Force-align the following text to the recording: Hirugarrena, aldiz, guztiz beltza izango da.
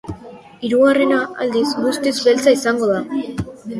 Hirugarrena, 0.69 1.19
aldiz, 1.45 1.65
guztiz 1.83 2.15
beltza 2.29 2.55
izango 2.61 2.91
da. 2.97 3.03